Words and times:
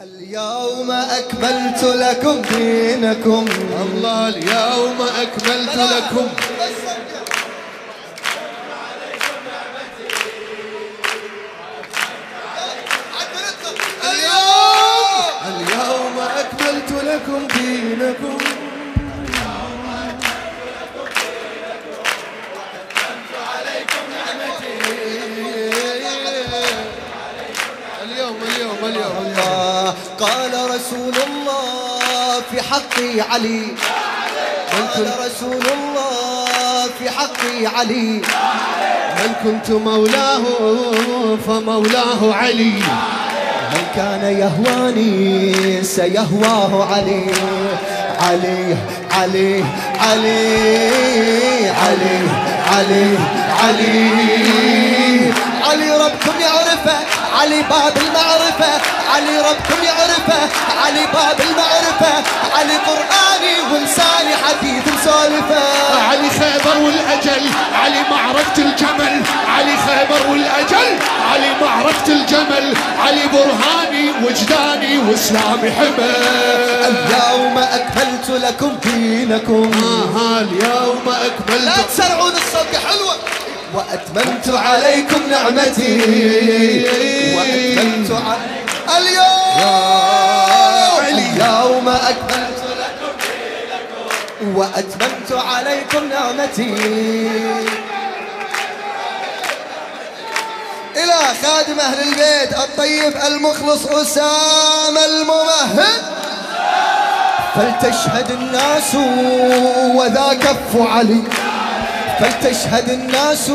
اليوم 0.00 0.90
أكملت 0.90 1.84
لكم 1.84 2.42
دينكم. 2.56 3.44
الله 3.82 4.28
اليوم 4.28 4.96
أكملت 5.22 5.76
لكم 5.76 6.28
قال 30.20 30.52
رسول 30.70 31.14
الله 31.26 32.42
في 32.50 32.62
حق 32.62 32.96
علي. 33.30 33.62
قال 34.72 35.06
رسول 35.26 35.64
الله 35.76 36.90
في 36.98 37.10
حق 37.10 37.40
علي. 37.76 38.22
من 39.16 39.32
كنت 39.44 39.70
مولاه 39.70 40.42
فمولاه 41.46 42.34
علي. 42.34 42.82
من 43.72 43.86
كان 43.96 44.22
يهواني 44.42 45.84
سيهواه 45.84 46.94
علي. 46.94 47.26
علي 48.20 48.76
علي 49.10 49.64
علي 50.00 50.50
علي 51.70 52.18
علي 52.72 53.18
علي. 53.62 54.10
علي 55.66 55.90
ربكم 55.90 56.40
يعرفه 56.40 57.15
علي 57.40 57.62
باب 57.62 57.96
المعرفة 57.96 58.80
علي 59.14 59.38
ربكم 59.38 59.84
يعرفه 59.84 60.48
علي 60.84 61.06
باب 61.06 61.40
المعرفة 61.40 62.22
علي 62.58 62.76
قرآني 62.76 63.54
ولساني 63.72 64.36
حديث 64.36 64.82
مسولفه 64.88 65.62
علي 66.08 66.30
خيبر 66.30 66.78
والأجل 66.78 67.50
علي 67.82 68.02
معركة 68.10 68.58
الجمل. 68.58 69.22
علي 69.56 69.76
خيبر 69.86 70.30
والأجل 70.30 70.98
علي 71.32 71.50
معركة 71.60 72.08
الجمل. 72.08 72.76
علي 73.06 73.26
برهاني 73.32 74.10
وجداني 74.24 74.98
واسلامي 74.98 75.70
حمل. 75.70 76.14
اليوم 76.88 77.58
أكملت 77.58 78.30
لكم 78.30 78.76
دينكم. 78.82 79.70
آه 80.16 80.40
اليوم 80.40 81.02
لا 81.06 81.26
أكملت 81.26 81.90
تسرعون 81.90 82.32
الصوت 82.32 82.76
حلوة. 82.86 83.16
وأتممت 83.74 84.48
عليكم 84.48 85.30
نعمتي. 85.30 85.92
وأتممت 87.36 88.10
عليكم 88.10 88.76
اليوم. 88.96 89.46
اليوم 91.08 91.88
أكملت 91.88 92.60
لكم. 92.80 93.12
دينكم 93.20 94.56
وأتممت 94.56 95.30
عليكم 95.32 96.08
نعمتي. 96.08 96.74
إلى 100.96 101.18
خادم 101.42 101.80
أهل 101.80 101.98
البيت 102.08 102.52
الطيب 102.58 103.14
المخلص 103.26 103.86
أسامة 103.86 105.04
الممهد. 105.04 106.02
فلتشهد 107.54 108.30
الناس 108.30 108.94
وذا 109.94 110.38
كف 110.42 110.80
علي 110.80 111.22
فلتشهد 112.20 112.88
الناس 112.88 113.50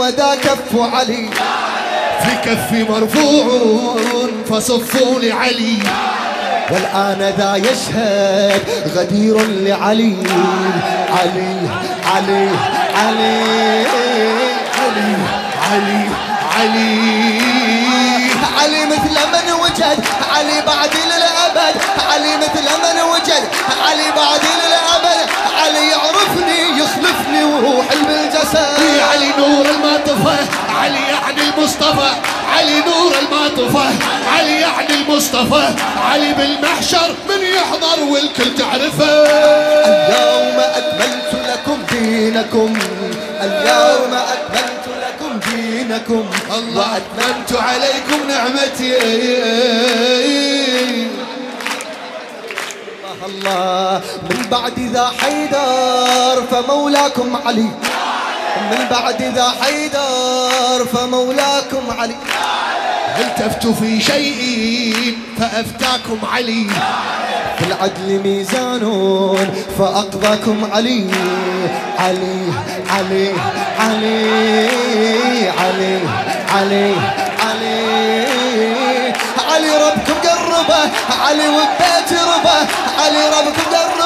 وذا 0.00 0.38
كف 0.42 0.94
علي. 0.94 1.30
في 2.22 2.50
كفي 2.50 2.84
مرفوع 2.84 3.46
فصفوا 4.50 5.20
لعلي. 5.20 5.78
والآن 6.70 7.34
ذا 7.38 7.56
يشهد 7.56 8.62
غدير 8.96 9.36
لعلي. 9.40 10.16
علي 11.18 11.56
علي 12.14 12.48
علي 12.96 13.86
علي 14.76 15.16
علي 15.70 16.08
علي. 16.56 17.40
علي 18.60 18.86
مثل 18.86 19.16
من 19.32 19.52
وجد 19.52 19.98
علي 20.34 20.62
بعد 20.66 20.90
للأبد 21.10 21.74
علي 22.10 22.36
مثل 22.36 22.66
من 22.84 22.96
وجد 23.12 23.44
علي 23.86 24.10
بعد 24.16 24.40
وهو 27.64 27.82
حلم 27.82 28.06
الجسد 28.06 28.80
علي 29.12 29.28
نور 29.38 29.66
المعطفة. 29.66 30.36
علي 30.80 31.00
يعني 31.12 31.40
المصطفى. 31.56 32.10
علي 32.56 32.80
نور 32.80 33.12
المعطفة. 33.22 33.90
علي 34.32 34.60
يعني 34.60 34.94
المصطفى. 34.94 35.74
علي 36.10 36.32
بالمحشر 36.32 37.14
من 37.28 37.42
يحضر 37.42 38.04
والكل 38.04 38.54
تعرفه. 38.58 39.04
اليوم 39.86 40.60
أكملت 40.60 41.32
لكم 41.48 41.78
دينكم. 41.92 42.78
اليوم 43.40 44.14
أكملت 44.14 44.86
لكم 45.02 45.40
دينكم. 45.50 46.30
الله. 46.58 46.96
أتممت 46.96 47.62
عليكم 47.62 48.28
نعمتي. 48.28 48.96
ذا 54.88 55.12
حيدر 55.20 56.42
فمولاكم 56.50 57.36
علي. 57.46 57.70
من 58.70 58.86
بعد 58.90 59.22
ذا 59.22 59.48
حيدر 59.60 60.86
فمولاكم 60.92 61.90
علي. 61.98 62.16
التفت 63.18 63.66
في 63.66 64.00
شيء 64.00 65.18
فأفتاكم 65.38 66.18
علي. 66.32 66.66
في 67.58 67.64
العدل 67.66 68.20
ميزان 68.24 68.84
فأقضاكم 69.78 70.68
علي. 70.72 71.10
علي 71.98 72.52
علي 72.90 73.32
علي 73.80 74.70
علي 75.58 75.98
علي 76.54 76.94
علي. 77.44 77.90
علي 79.50 79.70
ربكم 79.86 80.14
قربه 80.28 80.82
علي 81.26 81.48
وبيت 81.48 82.10
ربه 82.12 82.58
علي 83.02 83.22
ربكم 83.28 83.64
قربه. 83.72 83.99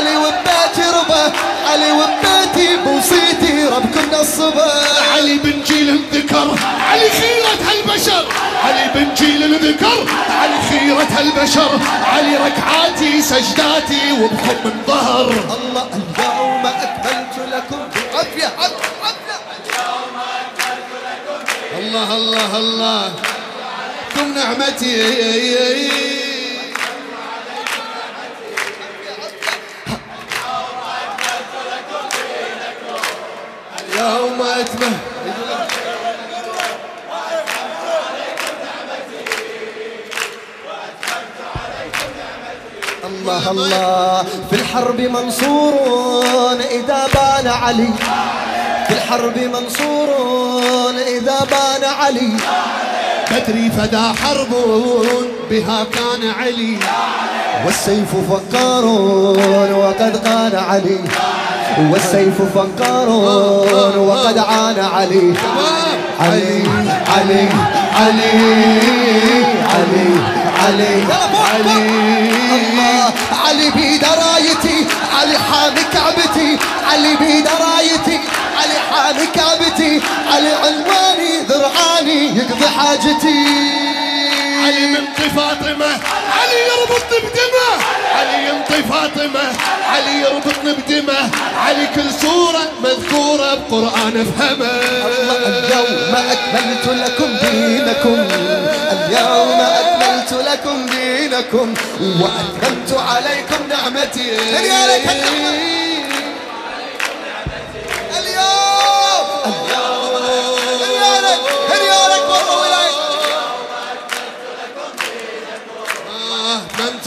علي 0.00 0.16
وبيت 0.16 0.78
ربه 0.94 1.32
علي 1.70 1.92
وبيتي 1.92 2.76
بوصيتي 2.76 3.64
ربكم 3.64 4.20
نصبه 4.20 4.72
علي 5.12 5.38
بن 5.38 5.62
جيل 5.62 5.88
الذكر 5.88 6.56
علي 6.90 7.10
خيرة 7.10 7.58
هالبشر 7.68 8.26
علي 8.64 8.90
بن 8.94 9.14
جيل 9.14 9.42
الذكر 9.42 10.06
علي 10.30 10.58
خيرة 10.70 11.08
هالبشر 11.18 11.70
علي 12.12 12.36
ركعاتي 12.36 13.22
سجداتي 13.22 14.12
وبكم 14.12 14.56
من 14.64 14.82
ظهر. 14.86 15.28
الله 15.30 15.88
اليوم 15.92 16.66
أكملت 16.66 17.36
لكم 17.52 17.78
بعافية. 17.94 18.44
عافية 18.44 18.76
عافية 19.04 19.38
الله 21.78 22.14
الله 22.14 22.56
الله. 22.56 23.12
كم 24.14 24.34
نعمتي. 24.34 25.99
اليوم 34.00 34.42
أتمه 34.42 34.98
الله 43.04 43.50
الله 43.50 44.24
في 44.50 44.56
الحرب 44.56 45.00
منصور 45.00 45.74
إذا 46.70 47.06
بان 47.14 47.46
علي. 47.46 47.92
في 48.88 48.94
الحرب 48.94 49.38
منصور 49.38 50.08
إذا 51.06 51.38
بان 51.50 51.84
علي. 51.84 52.32
بدري 53.30 53.70
فدا 53.70 54.12
حرب 54.12 54.52
بها 55.50 55.84
كان 55.84 56.30
علي. 56.40 56.78
والسيف 57.66 58.16
فقار 58.30 58.84
وقد 59.74 60.28
قان 60.28 60.54
علي. 60.54 61.00
والسيف 61.78 62.42
فقار 62.54 63.08
وقد 63.98 64.38
عان 64.38 64.78
علي. 64.78 65.34
علي 66.20 66.62
علي 67.16 67.48
علي 67.96 68.28
علي 69.74 70.14
علي 70.64 71.04
علي. 71.52 71.90
علي 73.46 73.70
بيد 73.70 74.04
رايتي 74.04 74.86
علي 75.20 75.38
حامي 75.38 75.82
كعبتي 75.92 76.58
علي 76.92 77.16
بيد 77.16 77.48
رايتي 77.48 78.20
علي 78.60 78.78
حامي 78.90 79.26
كعبتي 79.34 80.00
علي 80.34 80.52
عنواني 80.52 81.40
ذرعاني 81.48 82.36
يقضي 82.38 82.68
حاجتي. 82.68 83.44
علي 84.64 84.86
منطي 84.86 85.30
فاطمة 85.36 85.92
علي 86.36 86.58
يربطني 86.70 87.18
بدمه 87.24 87.70
علي 88.16 88.48
ينطي 88.48 88.82
فاطمة 88.82 89.52
يربطني 90.50 90.72
بدمه 90.72 91.30
علي 91.56 91.86
كل 91.94 92.10
سورة 92.20 92.72
مذكورة 92.82 93.54
بقرآن 93.54 94.26
افهمه 94.26 94.66
اليوم 95.46 96.14
أكملت 96.14 96.86
لكم 96.86 97.36
دينكم. 97.42 98.28
اليوم 98.92 99.60
أكملت 99.60 100.32
لكم 100.32 100.86
دينكم. 100.86 101.74
وأتممت 102.00 102.92
عليكم 102.92 103.68
نعمتي. 103.68 104.30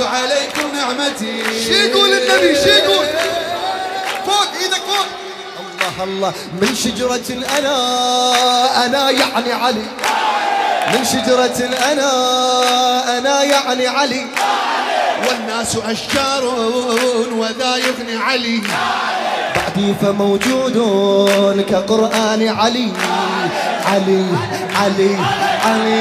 عليكم 0.00 0.69
نعمتي. 0.80 1.44
شي 1.64 1.72
يقول 1.72 2.10
النبي 2.12 2.54
شي 2.54 2.70
يقول 2.70 3.06
فوق 4.26 4.48
إيدك 4.62 4.82
فوق. 4.88 5.06
الله 5.70 6.04
الله. 6.04 6.32
من 6.62 6.74
شجرة 6.74 7.26
الأنا 7.30 7.76
أنا 8.86 9.10
يعني 9.10 9.52
علي. 9.52 9.86
من 10.92 11.04
شجرة 11.04 11.56
الأنا 11.68 12.08
أنا 13.18 13.42
يعني 13.42 13.86
علي. 13.86 14.26
والناس 15.28 15.76
أشجار 15.76 16.44
وذا 17.36 17.76
يغني 17.76 18.16
علي. 18.16 18.62
بعدي 19.56 19.94
فموجود 20.02 20.76
كقرآن 21.70 22.48
علي 22.48 22.92
علي 23.86 24.24
علي. 24.24 24.24
علي 24.80 25.16
علي 25.64 26.00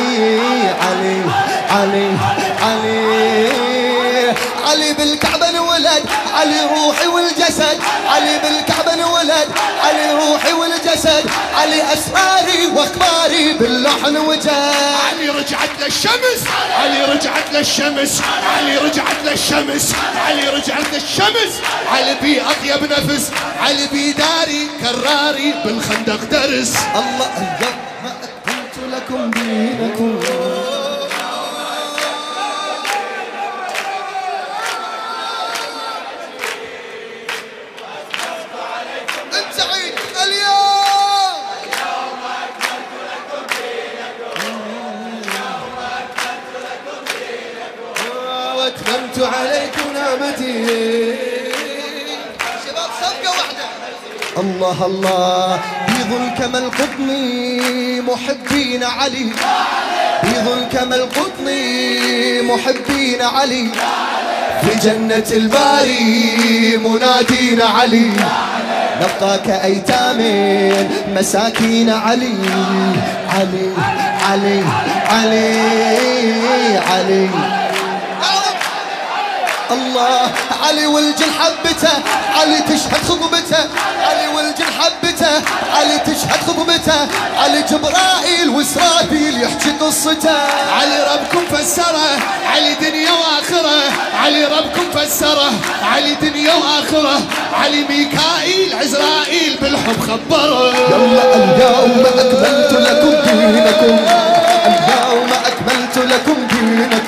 علي 0.00 0.74
علي, 0.80 1.22
علي, 1.70 2.16
علي. 2.62 3.59
بالكعبة 4.70 5.48
انولد 5.48 6.04
علي 6.34 6.60
روحي 6.60 7.06
والجسد. 7.06 7.78
علي 8.06 8.38
بالكعبة 8.38 8.94
انولد 8.94 9.48
علي 9.84 10.12
روحي 10.12 10.52
والجسد. 10.52 11.30
علي 11.54 11.82
أسراري 11.92 12.66
وأخباري 12.66 13.52
باللحن 13.52 14.16
وجد 14.16 14.48
علي 15.10 15.28
رجعت 15.28 15.70
للشمس 15.80 16.40
علي 16.80 17.04
رجعت 17.04 17.52
للشمس. 17.52 18.22
علي 18.56 18.78
رجعت 18.78 19.16
للشمس 19.24 19.94
علي 20.26 20.48
رجعت 20.48 20.86
للشمس. 20.92 21.52
علي 21.92 22.14
بي 22.22 22.42
أطيب 22.42 22.92
نفس 22.92 23.30
علي 23.60 23.86
بي 23.92 24.12
داري 24.12 24.68
كراري 24.80 25.54
بالخندق 25.64 26.24
درس. 26.30 26.74
الله 26.94 27.30
اليوم 27.36 27.76
ما 28.04 28.12
أكملت 28.24 28.76
لكم 28.94 29.30
دينكم. 29.30 30.09
واتممت 48.70 49.34
عليكم 49.34 49.86
نعمتي. 49.94 50.54
شباب 52.64 52.90
صفقة 53.00 53.30
واحدة. 53.30 53.66
الله 54.38 54.86
الله. 54.86 55.60
بيض 55.88 56.12
كما 56.38 56.58
القطن 56.58 57.08
محبين 58.08 58.84
علي. 58.84 59.32
بيض 60.22 60.68
كما 60.72 60.96
القطن 60.96 61.46
محبين 62.42 63.22
علي. 63.22 63.68
في 64.60 64.74
جنة 64.88 65.28
الباري 65.30 66.76
منادين 66.76 67.62
علي. 67.62 68.10
نبقى 69.00 69.38
كأيتام 69.38 70.18
مساكين 71.16 71.90
علي 71.90 72.34
علي 73.34 73.72
علي 74.30 74.64
علي 75.10 76.78
علي. 76.78 77.59
الله. 79.72 80.30
علي 80.68 80.86
والجن 80.86 81.30
حبته 81.40 81.94
علي 82.40 82.60
تشهد 82.60 83.02
خطبته. 83.08 83.62
علي 84.08 84.28
والجن 84.34 84.64
حبته 84.78 85.32
علي 85.76 85.98
تشهد 85.98 86.40
خطبته. 86.46 86.98
علي 87.42 87.62
جبرائيل 87.62 88.48
واسرافيل 88.48 89.42
يحكي 89.42 89.70
قصته. 89.80 90.38
علي 90.78 90.98
ربكم 91.12 91.56
فسره 91.56 92.10
علي 92.54 92.74
دنيا 92.74 93.12
وآخرة. 93.12 93.80
علي 94.22 94.44
ربكم 94.44 94.86
فسره 94.94 95.50
علي 95.94 96.14
دنيا 96.14 96.54
وآخرة. 96.54 97.20
علي 97.54 97.84
ميكائيل 97.88 98.74
عزرائيل 98.80 99.58
بالحب 99.62 100.00
خبره. 100.00 100.72
يلا 100.90 101.24
اليوم 101.34 102.04
أكملت 102.06 102.72
لكم 102.72 103.12
دينكم. 103.26 103.96
اليوم 104.66 105.30
أكملت 105.46 105.96
لكم 105.98 106.36
دينكم. 106.50 106.99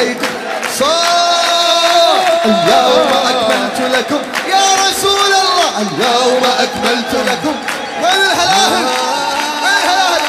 عليكم. 0.00 0.26
صار. 0.78 2.20
اليوم 2.44 3.10
أكملت 3.30 3.80
لكم. 3.80 4.20
يا 4.50 4.64
رسول 4.84 5.32
الله. 5.42 5.70
اليوم 5.78 6.42
أكملت 6.60 7.14
لكم. 7.14 7.54
وين 8.02 8.22
الهلاهل 8.30 8.84
وين 9.62 9.76
الهلاهل 9.76 10.22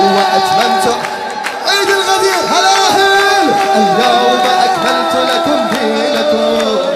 وأتممت. 0.00 0.96
عيد 1.68 1.90
الغدير. 1.90 2.42
هلاهل 2.54 3.54
اليوم 3.76 4.40
أكملت 4.64 5.14
لكم 5.30 5.58
دينكم. 5.72 6.91